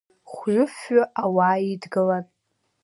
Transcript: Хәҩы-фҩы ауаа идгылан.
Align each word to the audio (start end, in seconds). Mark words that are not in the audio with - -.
Хәҩы-фҩы 0.33 1.01
ауаа 1.23 1.57
идгылан. 1.71 2.25